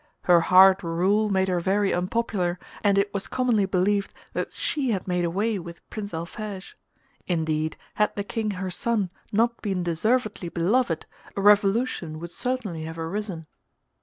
Her 0.23 0.41
hard 0.41 0.83
rule 0.83 1.29
made 1.29 1.47
her 1.47 1.59
very 1.59 1.93
unpopular, 1.93 2.57
and 2.83 2.97
it 2.97 3.13
was 3.13 3.27
commonly 3.27 3.65
believed 3.67 4.15
that 4.33 4.51
she 4.51 4.89
had 4.89 5.07
made 5.07 5.23
away 5.23 5.59
with 5.59 5.87
Prince 5.91 6.11
Alphege. 6.11 6.75
Indeed, 7.27 7.77
had 7.93 8.15
the 8.15 8.23
King 8.23 8.49
her 8.57 8.71
son 8.71 9.11
not 9.31 9.61
been 9.61 9.83
deservedly 9.83 10.49
beloved 10.49 11.05
a 11.37 11.41
revolution 11.41 12.17
would 12.17 12.31
certainly 12.31 12.85
have 12.85 12.97
arisen. 12.97 13.45